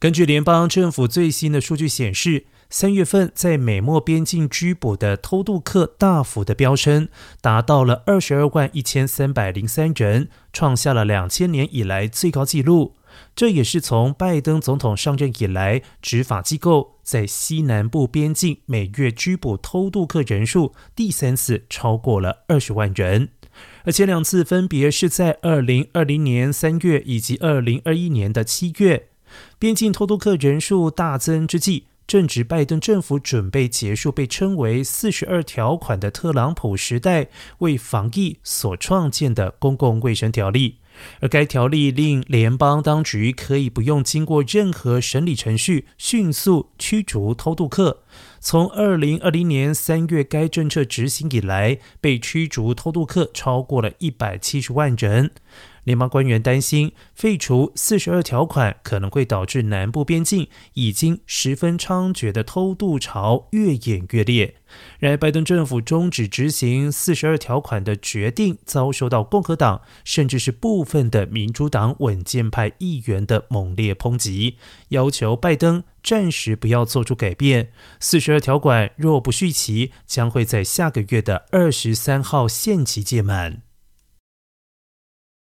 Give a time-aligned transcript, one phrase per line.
[0.00, 7.08] 根据联邦政府最新的数据显示，三月份在美墨边境拘捕的偷渡客大幅的飙升，
[7.42, 12.94] 达到了二十二万一千三百零三人，创下了两千年以来最高纪录。
[13.36, 23.28] 这也是从拜登总统上任以来，执法机构在西南部边境每月拘捕偷渡客人数第三次超过了二十万人，
[23.84, 29.08] 而前两次分别是在二零二零年三月以及二零二一年的七月。
[29.58, 40.76] 边境偷渡客人数大增之际，正值拜登政府准备结束被称为“四十二条款”的特朗普时代为防疫所创建的公共卫生条例。
[41.20, 48.02] 而该条例令联邦当局可以不用经过任何审理程序，迅速驱逐偷渡客。
[48.40, 55.30] 从二零二零年三月该政策执行以来，被驱逐偷渡客超过了一百七十万人。
[55.84, 64.56] 联邦官员担心，废除四十二条款可能会导致南部边境已经十分猖獗的偷渡潮越演越烈。
[65.00, 74.58] 然而，拜登政府终止执行四十二条款的决定遭受到共和党甚至是部分的民主党稳健派议员的猛烈抨击，
[74.90, 77.72] 要求拜登暂时不要做出改变。
[77.98, 83.62] 四十二条款若不续期，将会在下个月的二十三号限期届满。